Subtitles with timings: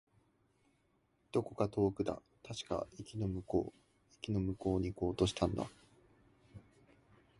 [1.31, 2.23] どこか遠くだ。
[2.43, 4.13] 確か、駅の向こう。
[4.19, 5.67] 駅の向こうに行こうとしたんだ。